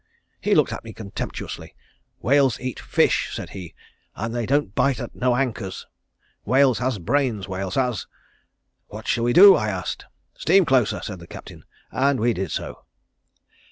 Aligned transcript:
He 0.39 0.55
looked 0.55 0.73
at 0.73 0.83
me 0.83 0.93
contemptuously. 0.93 1.75
'Whales 2.21 2.59
eats 2.59 2.81
fish,' 2.81 3.29
said 3.35 3.51
he, 3.51 3.75
'and 4.15 4.33
they 4.33 4.47
don't 4.47 4.73
bite 4.73 4.99
at 4.99 5.13
no 5.13 5.35
anchors. 5.35 5.85
Whales 6.43 6.79
has 6.79 6.97
brains, 6.97 7.47
whales 7.47 7.75
has.' 7.75 8.07
'What 8.87 9.07
shall 9.07 9.25
we 9.25 9.33
do?' 9.33 9.53
I 9.55 9.69
asked. 9.69 10.07
'Steam 10.33 10.65
closer,' 10.65 11.01
said 11.03 11.19
the 11.19 11.27
Captain, 11.27 11.65
and 11.91 12.19
we 12.19 12.33
did 12.33 12.49
so." 12.51 12.83